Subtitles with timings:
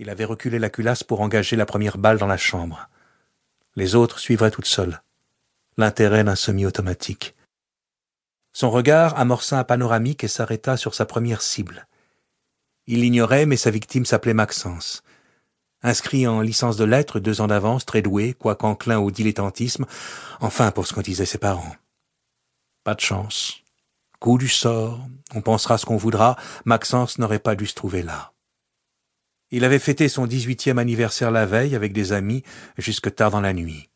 [0.00, 2.88] Il avait reculé la culasse pour engager la première balle dans la chambre.
[3.76, 5.02] Les autres suivraient toutes seules.
[5.76, 7.36] L'intérêt d'un semi-automatique.
[8.54, 11.86] Son regard amorça un panoramique et s'arrêta sur sa première cible.
[12.86, 15.02] Il l'ignorait, mais sa victime s'appelait Maxence.
[15.82, 19.84] Inscrit en licence de lettres deux ans d'avance, très doué, quoique enclin au dilettantisme,
[20.40, 21.76] enfin pour ce qu'en disaient ses parents.
[22.84, 23.62] Pas de chance.
[24.18, 28.32] Coup du sort, on pensera ce qu'on voudra, Maxence n'aurait pas dû se trouver là.
[29.50, 32.44] Il avait fêté son dix-huitième anniversaire la veille avec des amis
[32.78, 33.90] jusque tard dans la nuit.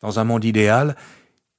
[0.00, 0.96] Dans un monde idéal,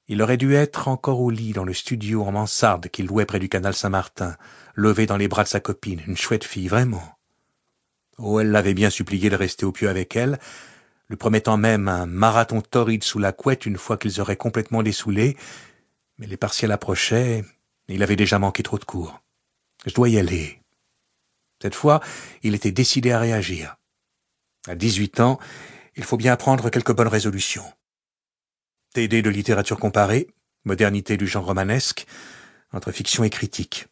[0.08, 3.38] il aurait dû être encore au lit dans le studio en mansarde qu'il louait près
[3.38, 4.36] du canal Saint-Martin,
[4.74, 7.16] levé dans les bras de sa copine, une chouette fille, vraiment.
[8.18, 10.38] Oh, elle l'avait bien supplié de rester au pieu avec elle,
[11.08, 15.36] lui promettant même un marathon torride sous la couette une fois qu'ils auraient complètement dessoulé,
[16.18, 17.44] mais les partiels approchaient,
[17.88, 19.20] et il avait déjà manqué trop de cours.
[19.86, 20.61] Je dois y aller.
[21.62, 22.00] Cette fois,
[22.42, 23.76] il était décidé à réagir.
[24.66, 25.38] À dix-huit ans,
[25.94, 27.72] il faut bien prendre quelques bonnes résolutions.
[28.94, 30.26] TD de littérature comparée,
[30.64, 32.04] modernité du genre romanesque,
[32.72, 33.86] entre fiction et critique.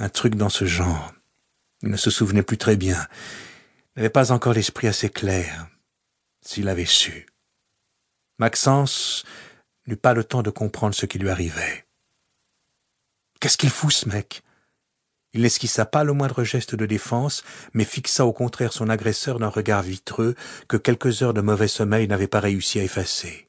[0.00, 1.14] Un truc dans ce genre.
[1.82, 3.06] Il ne se souvenait plus très bien.
[3.94, 5.68] Il n'avait pas encore l'esprit assez clair.
[6.40, 7.26] S'il avait su.
[8.40, 9.24] Maxence
[9.86, 11.86] n'eut pas le temps de comprendre ce qui lui arrivait.
[13.38, 14.42] Qu'est-ce qu'il fout, ce mec?
[15.34, 19.48] Il n'esquissa pas le moindre geste de défense, mais fixa au contraire son agresseur d'un
[19.48, 20.34] regard vitreux
[20.68, 23.48] que quelques heures de mauvais sommeil n'avaient pas réussi à effacer.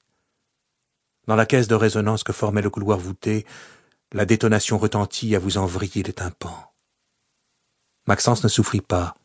[1.28, 3.46] Dans la caisse de résonance que formait le couloir voûté,
[4.12, 6.74] la détonation retentit à vous en vriller les tympans.
[8.08, 9.16] Maxence ne souffrit pas,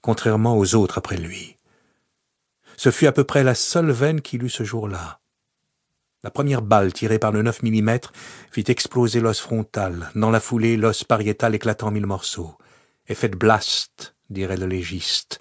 [0.00, 1.56] contrairement aux autres après lui.
[2.76, 5.20] Ce fut à peu près la seule veine qu'il eut ce jour-là.
[6.24, 7.98] La première balle tirée par le 9 mm
[8.50, 12.56] fit exploser l'os frontal, dans la foulée l'os pariétal éclatant en mille morceaux.
[13.06, 15.38] Effet de blast, dirait le légiste,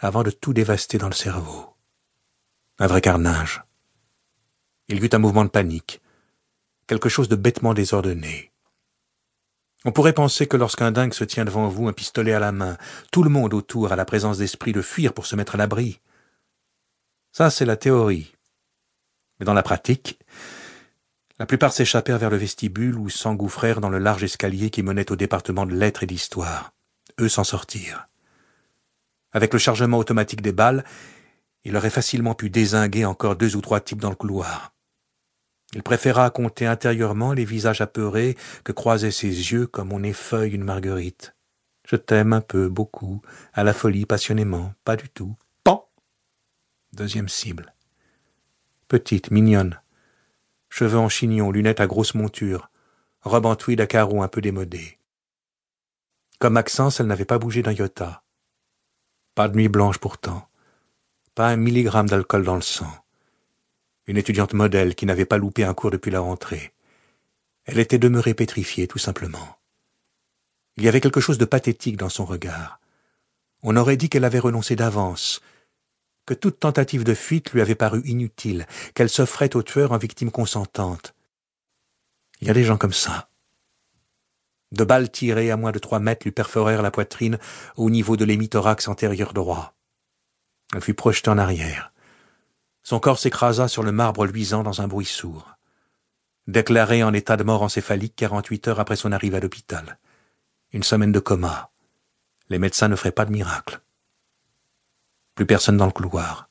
[0.00, 1.76] avant de tout dévaster dans le cerveau.
[2.80, 3.62] Un vrai carnage.
[4.88, 6.02] Il y eut un mouvement de panique,
[6.88, 8.50] quelque chose de bêtement désordonné.
[9.84, 12.76] On pourrait penser que lorsqu'un dingue se tient devant vous, un pistolet à la main,
[13.12, 16.00] tout le monde autour a la présence d'esprit de fuir pour se mettre à l'abri.
[17.30, 18.33] Ça, c'est la théorie.
[19.38, 20.18] Mais dans la pratique,
[21.38, 25.16] la plupart s'échappèrent vers le vestibule ou s'engouffrèrent dans le large escalier qui menait au
[25.16, 26.72] département de lettres et d'histoire.
[27.20, 28.08] Eux s'en sortirent.
[29.32, 30.84] Avec le chargement automatique des balles,
[31.64, 34.74] il aurait facilement pu désinguer encore deux ou trois types dans le couloir.
[35.74, 40.62] Il préféra compter intérieurement les visages apeurés que croisaient ses yeux comme on effeuille une
[40.62, 41.34] marguerite.
[41.84, 43.22] Je t'aime un peu, beaucoup,
[43.52, 45.34] à la folie, passionnément, pas du tout.
[45.64, 45.88] Pan
[46.92, 47.74] Deuxième cible
[48.84, 49.80] petite, mignonne.
[50.68, 52.70] Cheveux en chignon, lunettes à grosse monture,
[53.22, 54.98] robe en tweed à carreaux un peu démodée.
[56.38, 58.22] Comme Maxence, elle n'avait pas bougé d'un iota.
[59.34, 60.48] Pas de nuit blanche pourtant.
[61.34, 62.92] Pas un milligramme d'alcool dans le sang.
[64.06, 66.74] Une étudiante modèle qui n'avait pas loupé un cours depuis la rentrée.
[67.64, 69.58] Elle était demeurée pétrifiée, tout simplement.
[70.76, 72.80] Il y avait quelque chose de pathétique dans son regard.
[73.62, 75.40] On aurait dit qu'elle avait renoncé d'avance,
[76.26, 80.30] que toute tentative de fuite lui avait paru inutile, qu'elle s'offrait au tueur en victime
[80.30, 81.14] consentante.
[82.40, 83.28] Il y a des gens comme ça.
[84.72, 87.38] De balles tirées à moins de trois mètres lui perforèrent la poitrine
[87.76, 89.74] au niveau de l'hémithorax antérieur droit.
[90.74, 91.92] Elle fut projetée en arrière.
[92.82, 95.56] Son corps s'écrasa sur le marbre luisant dans un bruit sourd.
[96.46, 99.98] Déclaré en état de mort encéphalique quarante-huit heures après son arrivée à l'hôpital.
[100.72, 101.70] Une semaine de coma.
[102.50, 103.80] Les médecins ne feraient pas de miracle.
[105.34, 106.48] Plus personne dans le couloir.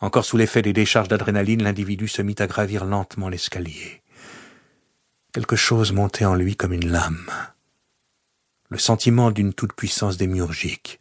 [0.00, 4.02] Encore sous l'effet des décharges d'adrénaline, l'individu se mit à gravir lentement l'escalier.
[5.32, 7.30] Quelque chose montait en lui comme une lame.
[8.68, 11.00] Le sentiment d'une toute-puissance démiurgique.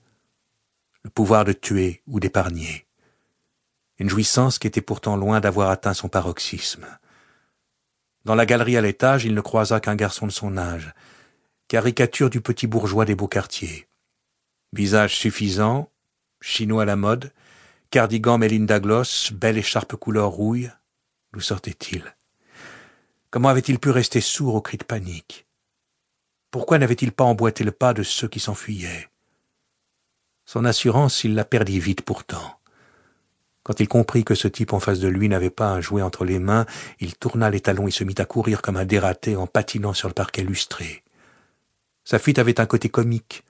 [1.03, 2.85] Le pouvoir de tuer ou d'épargner.
[3.99, 6.85] Une jouissance qui était pourtant loin d'avoir atteint son paroxysme.
[8.25, 10.93] Dans la galerie à l'étage, il ne croisa qu'un garçon de son âge,
[11.67, 13.87] caricature du petit bourgeois des beaux quartiers.
[14.73, 15.89] Visage suffisant,
[16.47, 17.33] chinois à la mode,
[17.91, 20.71] cardigan Melinda Gloss, belle écharpe couleur rouille.
[21.33, 22.03] D'où sortait-il?
[23.29, 25.45] Comment avait-il pu rester sourd aux cris de panique?
[26.49, 29.09] Pourquoi n'avait-il pas emboîté le pas de ceux qui s'enfuyaient?
[30.45, 32.59] Son assurance, il la perdit vite pourtant.
[33.63, 36.23] Quand il comprit que ce type en face de lui n'avait pas un jouet entre
[36.23, 36.65] les mains,
[37.01, 40.07] il tourna les talons et se mit à courir comme un dératé en patinant sur
[40.07, 41.03] le parquet lustré.
[42.05, 43.43] Sa fuite avait un côté comique,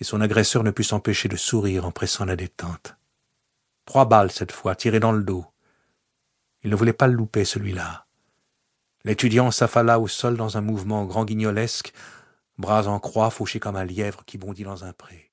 [0.00, 2.96] et son agresseur ne put s'empêcher de sourire en pressant la détente.
[3.84, 5.44] Trois balles cette fois, tirées dans le dos.
[6.62, 8.06] Il ne voulait pas le louper, celui-là.
[9.04, 11.92] L'étudiant s'affala au sol dans un mouvement grand guignolesque,
[12.58, 15.29] bras en croix fauché comme un lièvre qui bondit dans un pré.